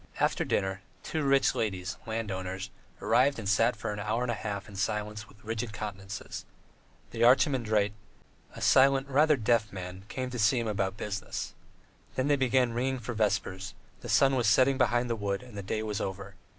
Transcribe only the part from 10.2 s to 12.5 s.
to see him about business. Then they